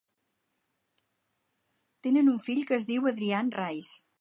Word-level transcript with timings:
Tenen 2.07 2.33
un 2.35 2.43
fill 2.49 2.65
que 2.71 2.81
es 2.81 2.89
diu 2.93 3.07
Adrian 3.15 3.53
Raice. 3.61 3.97